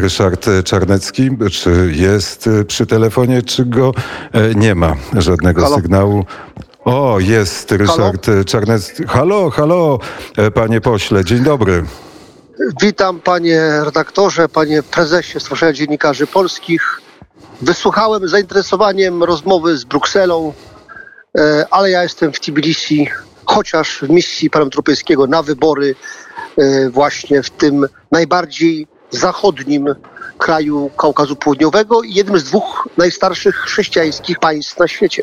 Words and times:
Ryszard 0.00 0.46
Czarnecki. 0.64 1.30
Czy 1.50 1.92
jest 1.94 2.48
przy 2.66 2.86
telefonie, 2.86 3.42
czy 3.42 3.64
go 3.64 3.92
e, 4.32 4.54
nie 4.54 4.74
ma? 4.74 4.94
Żadnego 5.18 5.62
Halo? 5.62 5.76
sygnału. 5.76 6.24
O, 6.84 7.20
jest 7.20 7.72
Ryszard 7.72 8.26
Czarnecki. 8.46 9.04
Halo, 9.04 9.50
halo, 9.50 9.98
e, 10.36 10.50
panie 10.50 10.80
pośle, 10.80 11.24
dzień 11.24 11.38
dobry. 11.44 11.84
Witam 12.82 13.20
panie 13.20 13.60
redaktorze, 13.84 14.48
panie 14.48 14.82
prezesie 14.82 15.40
Stowarzyszenia 15.40 15.72
Dziennikarzy 15.72 16.26
Polskich. 16.26 17.00
Wysłuchałem 17.62 18.28
z 18.28 18.30
zainteresowaniem 18.30 19.22
rozmowy 19.22 19.76
z 19.76 19.84
Brukselą, 19.84 20.52
e, 21.38 21.66
ale 21.70 21.90
ja 21.90 22.02
jestem 22.02 22.32
w 22.32 22.40
Tbilisi, 22.40 23.08
chociaż 23.44 23.98
w 24.02 24.10
misji 24.10 24.50
Parlamentu 24.50 24.76
Europejskiego 24.76 25.26
na 25.26 25.42
wybory 25.42 25.94
e, 26.58 26.90
właśnie 26.90 27.42
w 27.42 27.50
tym 27.50 27.86
najbardziej 28.12 28.86
zachodnim 29.14 29.94
kraju 30.38 30.90
Kaukazu 30.96 31.36
Południowego 31.36 32.02
i 32.02 32.14
jednym 32.14 32.38
z 32.38 32.44
dwóch 32.44 32.88
najstarszych 32.96 33.56
chrześcijańskich 33.56 34.38
państw 34.38 34.78
na 34.78 34.88
świecie. 34.88 35.22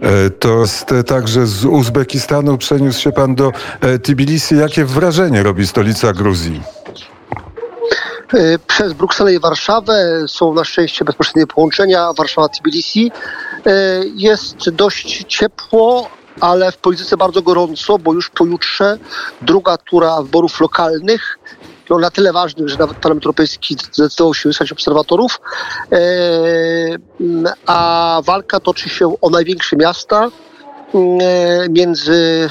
E, 0.00 0.30
To 0.30 0.60
jest 0.60 0.92
e, 0.92 1.04
także 1.04 1.46
z 1.46 1.64
Uzbekistanu 1.64 2.58
przeniósł 2.58 3.00
się 3.00 3.12
pan 3.12 3.34
do 3.34 3.52
e, 3.80 3.98
Tbilisi. 3.98 4.56
Jakie 4.56 4.84
wrażenie 4.84 5.42
robi 5.42 5.66
stolica 5.66 6.12
Gruzji? 6.12 6.62
E, 8.34 8.58
Przez 8.58 8.92
Brukselę 8.92 9.34
i 9.34 9.38
Warszawę 9.40 10.24
są 10.28 10.54
na 10.54 10.64
szczęście 10.64 11.04
bezpośrednie 11.04 11.46
połączenia 11.46 12.12
Warszawa-Tbilisi. 12.12 13.10
Jest 14.14 14.70
dość 14.70 15.24
ciepło, 15.28 16.10
ale 16.40 16.72
w 16.72 16.76
polityce 16.76 17.16
bardzo 17.16 17.42
gorąco, 17.42 17.98
bo 17.98 18.12
już 18.12 18.30
pojutrze 18.30 18.98
druga 19.42 19.76
tura 19.76 20.22
wyborów 20.22 20.60
lokalnych, 20.60 21.38
no 21.94 22.00
na 22.00 22.10
tyle 22.10 22.32
ważnych, 22.32 22.68
że 22.68 22.76
nawet 22.78 22.96
Parlament 22.96 23.24
Europejski 23.24 23.76
zdecydował 23.92 24.34
się 24.34 24.48
wysłać 24.48 24.72
obserwatorów, 24.72 25.40
E, 25.92 25.98
a 27.66 28.20
walka 28.24 28.60
toczy 28.60 28.88
się 28.88 29.20
o 29.20 29.30
największe 29.30 29.76
miasta 29.76 30.24
e, 30.24 31.68
między 31.68 32.50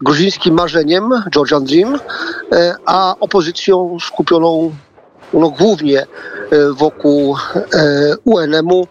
gruzińskim 0.00 0.54
marzeniem, 0.54 1.10
Georgian 1.30 1.64
Dream, 1.64 1.98
e, 2.52 2.74
a 2.86 3.14
opozycją 3.20 3.96
skupioną 4.00 4.74
no, 5.32 5.50
głównie 5.50 6.06
wokół 6.72 7.36
UNM-u, 8.24 8.86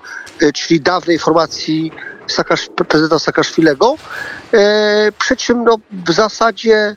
czyli 0.54 0.82
dawnej 0.82 1.20
formacji 1.20 1.92
Sakasz, 2.28 2.70
prezydenta 2.88 3.20
Saakaszwilego. 3.20 3.96
E, 4.54 5.12
Przy 5.20 5.38
czym 5.38 5.64
no, 5.64 5.78
w 5.92 6.12
zasadzie 6.12 6.76
e, 6.76 6.96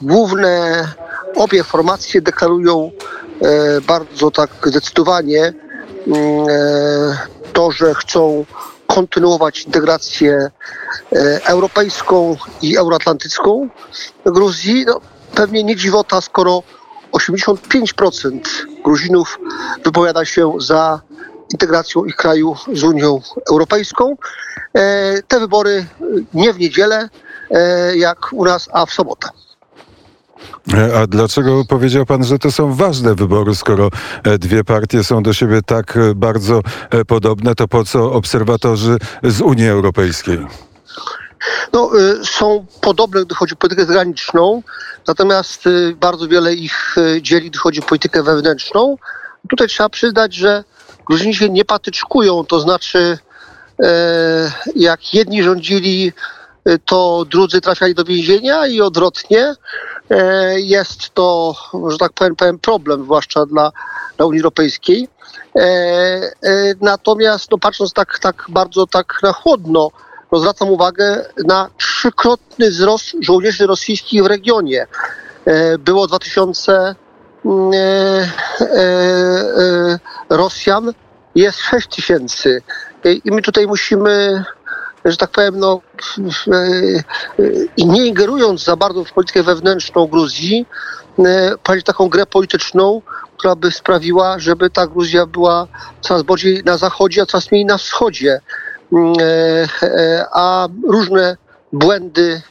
główne 0.00 0.84
obie 1.38 1.64
formacje 1.64 2.20
deklarują 2.20 2.90
e, 3.42 3.80
bardzo 3.80 4.30
tak 4.30 4.50
zdecydowanie 4.64 5.52
mm, 6.06 6.48
e, 6.48 7.52
to, 7.52 7.72
że 7.72 7.94
chcą 7.94 8.44
kontynuować 8.86 9.62
integrację 9.62 10.50
e, 11.12 11.40
europejską 11.46 12.36
i 12.62 12.76
euroatlantycką 12.76 13.68
Gruzji. 14.26 14.84
No, 14.86 15.00
pewnie 15.34 15.64
nie 15.64 15.76
dziwota, 15.76 16.20
skoro 16.20 16.62
85% 17.12 18.40
Gruzinów 18.84 19.38
wypowiada 19.84 20.24
się 20.24 20.52
za 20.58 21.00
integracją 21.52 22.04
ich 22.04 22.16
kraju 22.16 22.56
z 22.72 22.82
Unią 22.82 23.20
Europejską. 23.50 24.16
Te 25.28 25.40
wybory 25.40 25.86
nie 26.34 26.52
w 26.52 26.58
niedzielę, 26.58 27.08
jak 27.94 28.32
u 28.32 28.44
nas, 28.44 28.68
a 28.72 28.86
w 28.86 28.92
sobotę. 28.92 29.28
E, 30.74 30.98
A 30.98 31.06
dlaczego 31.06 31.64
powiedział 31.64 32.06
pan, 32.06 32.24
że 32.24 32.38
to 32.38 32.52
są 32.52 32.74
ważne 32.74 33.14
wybory, 33.14 33.54
skoro 33.54 33.90
e, 34.24 34.38
dwie 34.38 34.64
partie 34.64 35.04
są 35.04 35.22
do 35.22 35.32
siebie 35.32 35.60
tak 35.66 35.96
e, 35.96 36.14
bardzo 36.14 36.62
podobne, 37.06 37.54
to 37.54 37.68
po 37.68 37.84
co 37.84 38.12
obserwatorzy 38.12 38.96
z 39.22 39.40
Unii 39.40 39.68
Europejskiej? 39.68 40.46
no, 41.72 41.90
są 42.24 42.66
podobne, 42.80 43.24
gdy 43.24 43.34
chodzi 43.34 43.54
o 43.54 43.56
politykę 43.56 43.84
zagraniczną, 43.84 44.62
natomiast 45.06 45.64
bardzo 45.96 46.28
wiele 46.28 46.54
ich 46.54 46.96
dzieli, 47.20 47.50
gdy 47.50 47.58
chodzi 47.58 47.80
o 47.80 47.82
politykę 47.82 48.22
wewnętrzną. 48.22 48.96
Tutaj 49.48 49.68
trzeba 49.68 49.88
przyznać, 49.88 50.34
że 50.34 50.64
Gruzini 51.06 51.34
się 51.34 51.48
nie 51.48 51.64
patyczkują, 51.64 52.44
to 52.44 52.60
znaczy 52.60 53.18
jak 54.76 55.14
jedni 55.14 55.42
rządzili, 55.42 56.12
to 56.84 57.24
drudzy 57.30 57.60
trafiali 57.60 57.94
do 57.94 58.04
więzienia 58.04 58.66
i 58.66 58.80
odwrotnie. 58.80 59.54
E, 60.10 60.60
Jest 60.60 61.14
to, 61.14 61.54
że 61.88 61.98
tak 61.98 62.12
powiem, 62.12 62.36
pewien 62.36 62.58
problem, 62.58 63.04
zwłaszcza 63.04 63.46
dla, 63.46 63.72
dla 64.16 64.26
Unii 64.26 64.40
Europejskiej. 64.40 65.08
E, 65.56 65.60
e, 65.60 66.30
Natomiast 66.80 67.50
no, 67.50 67.58
patrząc 67.58 67.92
tak, 67.92 68.18
tak 68.18 68.46
bardzo 68.48 68.86
tak 68.86 69.18
na 69.22 69.32
chłodno, 69.32 69.90
no, 70.32 70.38
zwracam 70.38 70.70
uwagę 70.70 71.24
na 71.44 71.70
trzykrotny 71.76 72.70
wzrost 72.70 73.06
żołnierzy 73.20 73.66
rosyjskich 73.66 74.22
w 74.22 74.26
regionie. 74.26 74.86
Było 75.78 76.06
2000 76.06 76.94
mm, 77.44 78.30
Rosjan, 80.30 80.92
jest 81.34 81.58
6 81.58 81.88
tysięcy. 81.88 82.62
E, 83.04 83.12
I 83.12 83.30
my 83.30 83.42
tutaj 83.42 83.66
musimy, 83.66 84.44
że 85.10 85.16
tak 85.16 85.30
powiem, 85.30 85.58
no, 85.58 85.80
e, 86.48 86.56
e, 86.58 87.86
nie 87.86 88.06
ingerując 88.06 88.64
za 88.64 88.76
bardzo 88.76 89.04
w 89.04 89.12
politykę 89.12 89.42
wewnętrzną 89.42 90.06
Gruzji, 90.06 90.66
e, 91.18 91.58
prowadzić 91.62 91.86
taką 91.86 92.08
grę 92.08 92.26
polityczną, 92.26 93.02
która 93.36 93.56
by 93.56 93.70
sprawiła, 93.70 94.38
żeby 94.38 94.70
ta 94.70 94.86
Gruzja 94.86 95.26
była 95.26 95.66
coraz 96.00 96.22
bardziej 96.22 96.64
na 96.64 96.78
zachodzie, 96.78 97.22
a 97.22 97.26
coraz 97.26 97.50
mniej 97.50 97.64
na 97.64 97.78
wschodzie. 97.78 98.40
Mm, 98.92 99.14
A 100.32 100.68
różne 100.88 101.36
błędy 101.72 102.42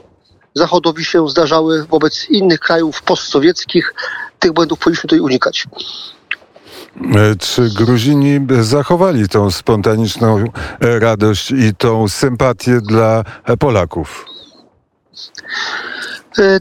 Zachodowi 0.58 1.06
się 1.06 1.30
zdarzały 1.30 1.86
wobec 1.86 2.30
innych 2.30 2.60
krajów 2.60 3.02
postsowieckich. 3.02 3.94
Tych 4.40 4.52
błędów 4.52 4.80
powinniśmy 4.80 5.02
tutaj 5.02 5.20
unikać. 5.20 5.68
E, 7.02 7.36
Czy 7.36 7.70
Gruzini 7.70 8.40
zachowali 8.62 9.30
tą 9.30 9.52
spontaniczną 9.52 10.46
e, 10.80 11.00
radość 11.00 11.52
i 11.52 11.76
tą 11.76 12.08
sympatię 12.08 12.82
dla 12.82 13.24
e, 13.46 13.58
Polaków? 13.58 14.26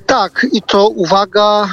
Tak, 0.06 0.46
i 0.52 0.62
to 0.62 0.88
uwaga, 0.88 1.68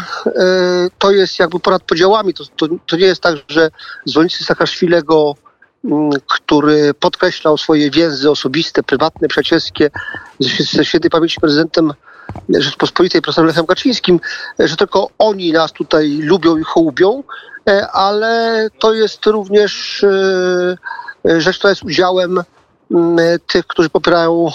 to 0.98 1.12
jest 1.12 1.40
jakby 1.40 1.60
ponad 1.60 1.84
podziałami. 1.84 2.34
To, 2.34 2.44
to, 2.58 2.68
to 2.86 2.98
nie 2.98 3.06
jest 3.06 3.22
tak, 3.22 3.36
że 3.48 3.70
zwolennicy 4.06 4.44
Saakaszwilego, 4.44 5.36
mm, 5.86 6.12
który 6.28 6.94
podkreślał 6.94 7.58
swoje 7.58 7.92
więzy 7.92 8.32
osobiste, 8.32 8.84
prywatne, 8.84 9.28
przyjacielskie 9.28 9.90
ze 10.74 10.86
świętej 10.86 11.12
pamięci 11.12 11.40
prezydentem 11.42 11.94
Rzeczpospolitej, 12.50 13.22
profesorem 13.22 13.48
Lechem 13.48 13.66
Kaczyńskim, 13.66 14.20
e, 14.60 14.68
że 14.68 14.76
tylko 14.76 15.10
oni 15.18 15.52
nas 15.52 15.72
tutaj 15.72 16.10
lubią 16.10 16.58
i 16.58 16.64
hołubią, 16.64 17.24
e, 17.70 17.92
ale 17.92 18.68
to 18.80 18.94
jest 18.94 19.26
również 19.26 20.04
e, 21.26 21.42
rzecz, 21.42 21.58
która 21.58 21.70
jest 21.70 21.84
udziałem 21.84 22.44
mm, 22.92 23.40
tych, 23.48 23.68
którzy 23.68 23.90
popierają 23.90 24.52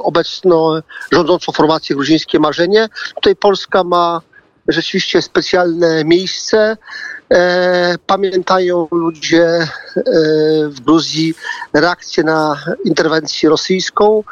obecną 0.00 0.80
rządzącą 1.12 1.52
formację 1.52 1.96
gruzińskie 1.96 2.38
marzenie. 2.38 2.88
Tutaj 3.14 3.36
Polska 3.36 3.84
ma 3.84 4.20
rzeczywiście 4.68 5.22
specjalne 5.22 6.04
miejsce. 6.04 6.76
E, 7.32 7.94
Pamiętają 8.06 8.88
ludzie 8.90 9.44
e, 9.46 9.68
w 10.68 10.80
Gruzji 10.80 11.34
reakcję 11.72 12.24
na 12.24 12.56
interwencję 12.84 13.48
rosyjską 13.48 14.24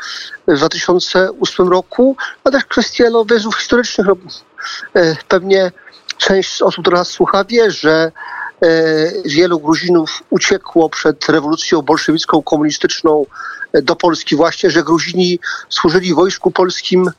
w 0.48 0.56
2008 0.56 1.69
roku, 1.69 2.16
a 2.44 2.50
też 2.50 2.64
kwestie 2.64 3.10
no, 3.10 3.24
historycznych. 3.58 4.06
No, 4.06 4.16
e, 4.94 5.16
Pewnie 5.28 5.72
część 6.20 6.62
osób, 6.62 6.84
która 6.84 6.98
nas 6.98 7.08
słucha, 7.08 7.44
wie, 7.44 7.70
że 7.70 8.12
e, 8.62 8.72
wielu 9.25 9.60
Gruzinów 9.60 10.22
uciekło 10.31 10.90
przed 10.90 11.28
rewolucją 11.28 11.82
bolszewicką, 11.82 12.43
komunistyczną 12.43 13.26
e, 13.72 13.82
do 13.82 13.96
Polski 13.96 14.37
właśnie, 14.37 14.70
że 14.70 14.82
Gruzini 14.82 15.38
służyli 15.69 16.14
wojsku 16.14 16.50
polskim, 16.50 17.10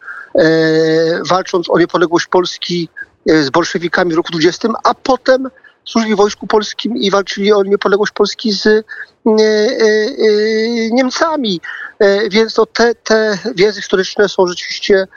walcząc 1.30 1.70
o 1.70 1.80
niepodległość 1.80 2.28
Polski 2.28 2.90
e, 3.30 3.44
z 3.44 3.50
bolszewikami 3.50 4.14
w 4.14 4.18
roku 4.18 4.32
20, 4.32 4.70
a 4.84 4.94
potem 4.94 5.50
służyli 5.86 6.16
wojsku 6.16 6.48
polskim 6.48 6.98
i 6.98 7.12
walczyli 7.12 7.54
o 7.54 7.64
niepodległość 7.64 8.12
Polski 8.12 8.52
z 8.52 8.68
e, 8.68 8.70
e, 8.70 8.84
e, 9.30 10.90
Niemcami. 10.92 11.62
E, 12.00 12.30
Więc 12.30 12.58
no, 12.58 12.66
te, 12.66 12.96
te 12.96 13.38
więzy 13.56 13.82
historyczne 13.82 14.30
są 14.30 14.48
rzeczywiście 14.48 15.08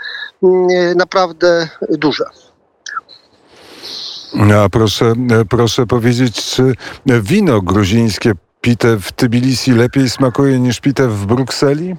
mm, 0.43 0.69
e, 0.71 0.95
naprawdę 0.95 1.69
duże. 1.91 2.25
A 4.65 4.69
proszę, 4.69 5.13
e, 5.31 5.45
proszę 5.45 5.87
powiedzieć, 5.87 6.45
czy 6.45 6.75
wino 7.07 7.63
gruzińskie 7.63 8.33
pite 8.61 8.97
w 8.97 9.13
Tbilisi 9.13 9.73
lepiej 9.73 10.11
smakuje 10.11 10.61
niż 10.61 10.81
pite 10.81 11.09
w 11.09 11.27
Brukseli? 11.27 11.97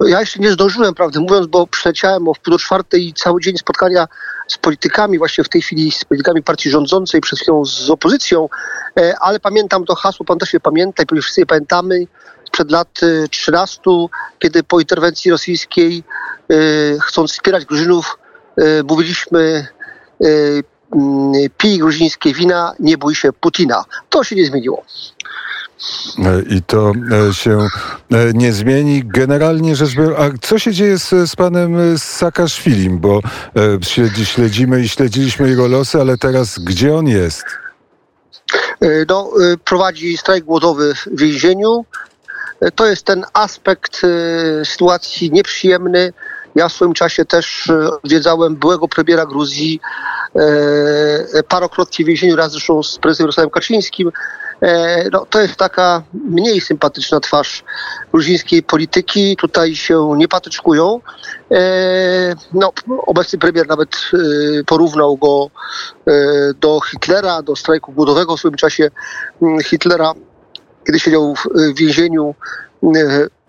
No 0.00 0.06
ja 0.06 0.20
jeszcze 0.20 0.38
nie 0.38 0.52
zdążyłem, 0.52 0.94
prawdę 0.94 1.20
mówiąc, 1.20 1.46
bo 1.46 1.66
przyleciałem 1.66 2.28
o 2.28 2.34
wpół 2.34 2.52
do 2.52 2.58
czwartej 2.58 3.06
i 3.06 3.14
cały 3.14 3.40
dzień 3.40 3.58
spotkania 3.58 4.08
z 4.48 4.58
politykami, 4.58 5.18
właśnie 5.18 5.44
w 5.44 5.48
tej 5.48 5.62
chwili 5.62 5.92
z 5.92 6.04
politykami 6.04 6.42
partii 6.42 6.70
rządzącej, 6.70 7.20
przed 7.20 7.38
chwilą 7.38 7.64
z 7.64 7.90
opozycją, 7.90 8.48
e, 9.00 9.14
ale 9.20 9.40
pamiętam 9.40 9.84
to 9.84 9.94
hasło, 9.94 10.26
pan 10.26 10.38
też 10.38 10.52
je 10.52 10.60
pamięta 10.60 11.02
i 11.02 11.20
wszyscy 11.20 11.40
je 11.40 11.46
pamiętamy, 11.46 12.06
sprzed 12.44 12.70
lat 12.70 12.88
e, 13.02 13.28
13, 13.28 13.80
kiedy 14.38 14.62
po 14.62 14.80
interwencji 14.80 15.30
rosyjskiej, 15.30 16.04
e, 16.50 16.54
chcąc 17.00 17.32
wspierać 17.32 17.64
Gruzinów, 17.64 18.18
e, 18.58 18.82
mówiliśmy 18.82 19.66
e, 20.20 20.26
pij 21.56 21.78
gruzińskie 21.78 22.34
wina, 22.34 22.74
nie 22.80 22.98
bój 22.98 23.14
się 23.14 23.32
Putina. 23.32 23.84
To 24.10 24.24
się 24.24 24.36
nie 24.36 24.46
zmieniło. 24.46 24.84
E, 26.18 26.42
I 26.56 26.62
to 26.62 26.92
e, 27.28 27.34
się 27.34 27.58
e, 27.58 28.32
nie 28.34 28.52
zmieni. 28.52 29.02
Generalnie 29.04 29.76
rzecz 29.76 29.94
biorąc, 29.94 30.18
a 30.18 30.46
co 30.46 30.58
się 30.58 30.72
dzieje 30.72 30.98
z, 30.98 31.30
z 31.30 31.36
panem 31.36 31.98
Saakaszwilim? 31.98 32.98
Bo 32.98 33.20
śledzi, 33.82 34.26
śledzimy 34.26 34.80
i 34.80 34.88
śledziliśmy 34.88 35.48
jego 35.48 35.68
losy, 35.68 36.00
ale 36.00 36.18
teraz 36.18 36.58
gdzie 36.58 36.96
on 36.96 37.06
jest? 37.06 37.44
No, 39.08 39.30
prowadzi 39.64 40.16
strajk 40.16 40.44
głodowy 40.44 40.94
w 40.94 41.20
więzieniu. 41.20 41.84
To 42.74 42.86
jest 42.86 43.04
ten 43.04 43.24
aspekt 43.32 44.02
sytuacji 44.64 45.30
nieprzyjemny. 45.32 46.12
Ja 46.54 46.68
w 46.68 46.72
swoim 46.72 46.94
czasie 46.94 47.24
też 47.24 47.70
odwiedzałem 48.02 48.56
byłego 48.56 48.88
premiera 48.88 49.26
Gruzji 49.26 49.80
parokrotnie 51.48 52.04
w 52.04 52.08
więzieniu, 52.08 52.36
raz 52.36 52.52
zresztą 52.52 52.82
z 52.82 52.98
prezesem 52.98 53.24
Jarosławem 53.24 53.50
Kaczyńskim. 53.50 54.12
E, 54.62 55.08
No, 55.12 55.26
to 55.30 55.40
jest 55.40 55.56
taka 55.56 56.02
mniej 56.12 56.60
sympatyczna 56.60 57.20
twarz 57.20 57.64
gruzińskiej 58.12 58.62
polityki. 58.62 59.36
Tutaj 59.36 59.76
się 59.76 60.14
nie 60.16 60.28
patyczkują. 60.28 61.00
E, 61.50 62.34
No, 62.52 62.72
obecny 63.06 63.38
premier 63.38 63.68
nawet 63.68 63.90
e, 63.90 64.18
porównał 64.64 65.16
go 65.16 65.50
do 66.60 66.80
Hitlera, 66.80 67.42
do 67.42 67.56
strajku 67.56 67.92
głodowego 67.92 68.36
w 68.36 68.38
swoim 68.38 68.54
czasie 68.54 68.90
mm, 69.42 69.60
Hitlera, 69.60 70.12
kiedy 70.86 71.00
siedział 71.00 71.34
w, 71.34 71.74
więzieniu 71.74 72.34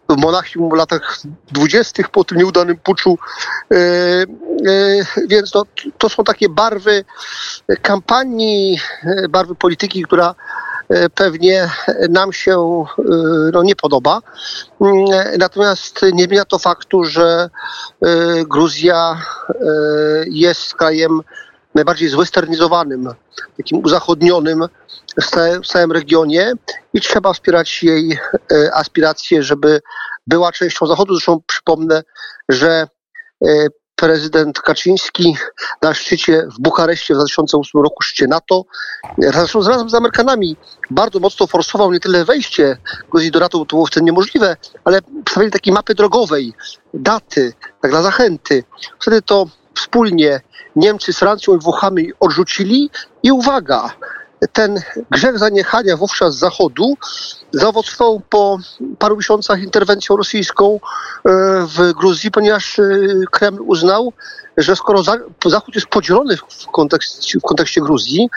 w 0.10 0.18
Monachium 0.18 0.69
w 0.69 0.74
latach 0.74 1.19
dwudziestych 1.51 2.10
po 2.10 2.24
tym 2.24 2.38
nieudanym 2.38 2.77
puczu. 2.77 3.18
Więc 5.27 5.53
no, 5.53 5.63
to 5.98 6.10
są 6.10 6.24
takie 6.24 6.50
barwy 6.50 7.06
kampanii, 7.81 8.80
barwy 9.30 9.56
polityki, 9.56 10.03
która 10.03 10.36
pewnie 11.16 11.69
nam 12.10 12.34
się 12.34 12.86
e, 13.00 13.04
no, 13.54 13.63
nie 13.63 13.75
podoba. 13.75 14.22
Mm, 14.81 15.06
Natomiast 15.38 16.01
nie 16.13 16.24
zmienia 16.24 16.45
to 16.45 16.60
faktu, 16.60 17.04
że 17.04 17.50
e, 18.01 18.10
Gruzja 18.45 19.22
e, 19.50 19.54
jest 20.28 20.75
krajem 20.75 21.22
najbardziej 21.75 22.10
zwesternizowanym, 22.10 23.10
takim 23.57 23.84
uzachodnionym 23.84 24.66
w 25.63 25.68
całym, 25.68 25.92
regionie 25.92 26.54
i 26.94 27.01
trzeba 27.01 27.34
wspierać 27.34 27.84
jej 27.84 28.19
aspiracje, 28.74 29.44
żeby 29.44 29.81
była 30.28 30.51
częścią 30.51 30.88
Zachodu. 30.88 31.16
Zresztą 31.16 31.39
przypomnę, 31.48 32.04
że 32.50 32.88
prezydent 33.97 34.61
Kaczyński 34.61 35.38
na 35.81 35.94
szczycie 35.94 36.47
w 36.55 36.61
Bukareszcie 36.61 37.13
w 37.13 37.17
2008 37.17 37.81
roku, 37.81 38.03
szczycie 38.03 38.27
NATO, 38.27 38.65
razem, 39.17 39.61
razem 39.67 39.89
z 39.89 39.94
Amerykanami 39.94 40.57
bardzo 40.89 41.19
mocno 41.19 41.47
forsował 41.47 41.94
nie 41.94 41.99
tyle 41.99 42.25
wejście 42.25 42.77
Gruzji 43.11 43.31
do 43.31 43.39
NATO, 43.39 43.59
to 43.59 43.65
było 43.65 43.85
wtedy 43.85 44.05
niemożliwe, 44.05 44.57
ale 44.83 45.01
przedstawili 45.01 45.51
takiej 45.51 45.73
mapy 45.73 45.95
drogowej, 45.95 46.53
daty, 46.94 47.53
tak 47.81 47.91
dla 47.91 48.01
zachęty. 48.01 48.63
Wtedy 48.99 49.21
to 49.21 49.45
wspólnie 49.75 50.41
Niemcy 50.75 51.13
z 51.13 51.19
Francją 51.19 51.55
i 51.55 51.59
Włochami 51.59 52.11
odrzucili 52.19 52.89
i 53.23 53.31
uwaga, 53.31 53.93
ten 54.54 54.81
grzech 55.12 55.39
zaniechania 55.39 55.98
wówczas 55.98 56.36
Zachodu 56.36 56.98
zaowocował 57.51 58.22
po 58.30 58.57
paru 59.00 59.18
miesiącach 59.18 59.62
interwencją 59.63 60.16
rosyjską 60.18 60.74
e, 60.75 60.80
w 61.66 61.94
Gruzji, 61.94 62.31
ponieważ 62.31 62.80
e, 62.80 62.84
Kreml 63.31 63.62
uznał, 63.62 64.13
że 64.57 64.75
skoro 64.75 65.04
za- 65.04 65.18
Zachód 65.45 65.75
jest 65.75 65.88
podzielony 65.88 66.38
w 66.38 66.66
kontekście, 66.72 67.39
w 67.39 67.44
kontekście 67.44 67.81
Gruzji, 67.81 68.30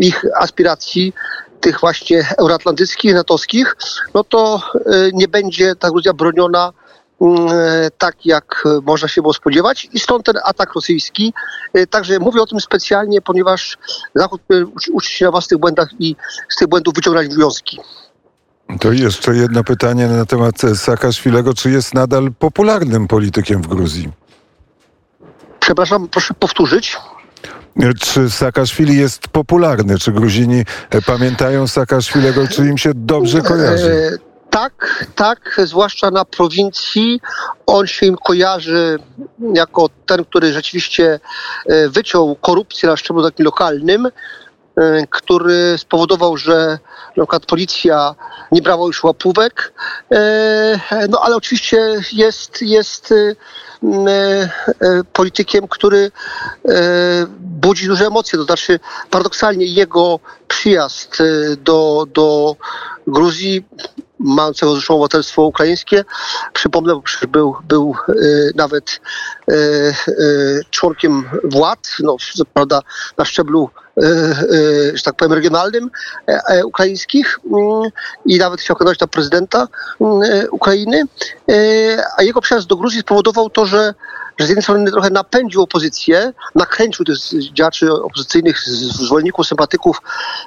ich 0.00 0.24
aspiracji 0.36 1.12
tych 1.60 1.80
właśnie 1.80 2.26
euroatlantyckich, 2.38 3.14
natowskich, 3.14 3.76
no 4.14 4.24
to 4.24 4.62
e, 4.74 4.80
nie 5.12 5.28
będzie 5.28 5.74
ta 5.76 5.90
Gruzja 5.90 6.12
broniona 6.12 6.72
tak, 7.98 8.26
jak 8.26 8.62
e, 8.66 8.80
można 8.82 9.08
się 9.08 9.22
było 9.22 9.34
spodziewać 9.34 9.88
i 9.92 9.98
stąd 10.00 10.26
ten 10.26 10.34
atak 10.44 10.74
rosyjski. 10.74 11.34
E, 11.74 11.86
Także 11.86 12.18
mówię 12.18 12.42
o 12.42 12.46
tym 12.46 12.60
specjalnie, 12.60 13.20
ponieważ 13.20 13.78
Zachód 14.14 14.40
e, 14.50 14.64
uczy- 14.66 15.10
się 15.10 15.24
na 15.24 15.30
własnych 15.30 15.60
błędach 15.60 15.88
i 15.98 16.16
z 16.48 16.56
tych 16.56 16.68
błędów 16.68 16.94
wyciągnąć 16.94 17.34
wnioski. 17.34 17.80
To 18.80 18.92
jeszcze 18.92 19.34
jedno 19.36 19.64
pytanie 19.64 20.06
na 20.06 20.24
temat 20.26 20.64
e, 20.64 20.74
Saakaszwilego. 20.76 21.54
Czy 21.54 21.70
jest 21.70 21.94
nadal 21.94 22.32
popularnym 22.38 23.08
politykiem 23.08 23.62
w 23.62 23.66
Gruzji? 23.66 24.08
Przepraszam, 25.60 26.08
proszę 26.08 26.34
powtórzyć. 26.34 26.96
E, 27.80 27.94
Czy 27.94 28.30
Saakaszwili 28.30 28.96
jest 28.96 29.28
popularny? 29.28 29.98
Czy 29.98 30.12
Gruzini 30.12 30.64
e, 30.90 31.02
pamiętają 31.02 31.66
Saakaszwilego? 31.66 32.48
Czy 32.48 32.66
im 32.66 32.78
się 32.78 32.90
dobrze 32.94 33.40
kojarzy? 33.42 34.18
Tak, 34.58 35.06
tak, 35.14 35.60
zwłaszcza 35.64 36.10
na 36.10 36.24
prowincji. 36.24 37.20
On 37.66 37.86
się 37.86 38.06
im 38.06 38.16
kojarzy 38.16 38.98
jako 39.54 39.88
ten, 40.06 40.24
który 40.24 40.52
rzeczywiście 40.52 41.20
e, 41.66 41.88
wyciął 41.88 42.36
korupcję 42.36 42.88
na 42.88 42.96
szczeblu 42.96 43.22
takim 43.22 43.44
lokalnym, 43.44 44.06
e, 44.06 44.10
który 45.10 45.78
spowodował, 45.78 46.36
że 46.36 46.78
na 47.16 47.22
przykład 47.24 47.46
policja 47.46 48.14
nie 48.52 48.62
brała 48.62 48.86
już 48.86 49.04
łapówek. 49.04 49.72
E, 50.12 51.08
No 51.08 51.20
ale 51.22 51.36
oczywiście 51.36 52.00
jest, 52.12 52.62
jest 52.62 53.14
politykiem, 55.12 55.68
który 55.68 56.10
budzi 57.40 57.86
duże 57.86 58.06
emocje. 58.06 58.38
To 58.38 58.44
znaczy, 58.44 58.80
paradoksalnie 59.10 59.66
jego 59.66 60.20
przyjazd 60.48 61.22
do, 61.56 62.06
do 62.14 62.56
Gruzji, 63.06 63.64
mającego 64.18 64.72
zresztą 64.72 64.94
obywatelstwo 64.94 65.42
ukraińskie, 65.42 66.04
przypomnę, 66.52 66.94
bo 66.94 67.02
był, 67.28 67.56
był 67.68 67.94
e, 68.08 68.12
nawet 68.54 69.00
członkiem 70.70 71.24
władz, 71.44 71.96
no, 72.00 72.16
prawda 72.54 72.82
na 73.18 73.24
szczeblu 73.24 73.70
e, 73.96 74.02
e, 74.02 74.96
że 74.96 75.02
tak 75.04 75.14
powiem, 75.14 75.32
regionalnym 75.32 75.90
e, 76.28 76.40
e, 76.48 76.66
ukraińskich 76.66 77.40
mm, 77.52 77.90
i 78.26 78.38
nawet 78.38 78.60
chciał 78.60 78.76
kandydować 78.76 79.00
na 79.00 79.06
prezydenta 79.06 79.68
mm, 80.00 80.22
e, 80.22 80.50
Ukrainy, 80.50 81.02
e, 81.50 81.54
a 82.16 82.22
jego 82.22 82.40
przyjazd 82.40 82.66
do 82.66 82.76
Gruzji 82.76 83.00
spowodował 83.00 83.50
to, 83.50 83.66
że 83.66 83.94
że 84.38 84.46
z 84.46 84.48
jednej 84.48 84.62
strony 84.62 84.90
trochę 84.90 85.10
napędził 85.10 85.62
opozycję, 85.62 86.32
nakręcił 86.54 87.04
tych 87.04 87.16
działaczy 87.52 87.92
opozycyjnych, 87.92 88.60
zwolenników, 89.04 89.46
sympatyków 89.46 90.02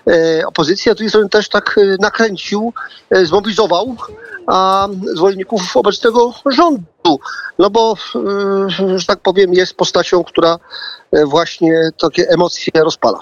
e, 0.08 0.48
opozycji, 0.48 0.91
a 0.91 0.93
z 0.93 0.98
drugiej 0.98 1.10
strony 1.10 1.29
też 1.29 1.50
tak 1.50 1.77
e, 1.77 1.96
nakręcił, 2.00 2.74
e, 3.10 3.25
zmobilizował 3.25 3.96
a 4.48 4.88
zwolenników 5.15 5.77
obecnego 5.77 6.34
rządu. 6.46 6.84
No 7.60 7.70
bo, 7.70 7.96
e, 8.15 9.00
że 9.00 9.05
tak 9.05 9.20
powiem, 9.20 9.53
jest 9.53 9.74
postacią, 9.74 10.24
która 10.24 10.58
e, 11.12 11.25
właśnie 11.25 11.89
takie 12.01 12.29
emocje 12.29 12.72
rozpala. 12.84 13.20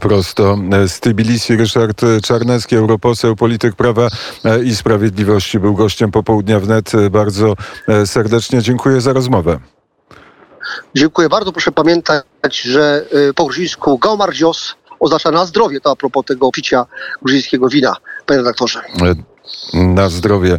Prosto 0.00 0.56
z 0.86 1.00
Tbilisi 1.00 1.56
Ryszard 1.56 2.00
Czarnecki, 2.24 2.76
europoseł, 2.76 3.36
polityk 3.36 3.74
Prawa 3.76 4.08
e, 4.44 4.62
i 4.62 4.76
Sprawiedliwości, 4.76 5.58
był 5.58 5.74
gościem 5.74 6.10
popołudnia 6.10 6.60
wnet. 6.60 6.94
E, 6.94 7.10
Bardzo 7.10 7.54
serdecznie 8.04 8.62
dziękuję 8.62 9.00
za 9.00 9.12
rozmowę. 9.12 9.58
Dziękuję 10.94 11.28
bardzo. 11.28 11.52
Proszę 11.52 11.72
pamiętać, 11.72 12.24
że 12.64 13.06
po 13.34 13.44
gruzińsku 13.44 13.98
Gaumardzios 13.98 14.74
oznacza 15.00 15.30
na 15.30 15.46
zdrowie. 15.46 15.80
To 15.80 15.90
a 15.90 15.96
propos 15.96 16.24
tego 16.24 16.50
picia 16.50 16.86
gruzińskiego 17.22 17.68
wina, 17.68 17.96
panie 18.26 18.38
redaktorze. 18.38 18.82
Na 19.74 20.08
zdrowie. 20.08 20.50